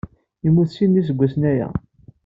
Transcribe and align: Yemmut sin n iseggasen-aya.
Yemmut 0.43 0.69
sin 0.73 0.89
n 0.93 0.99
iseggasen-aya. 0.99 1.67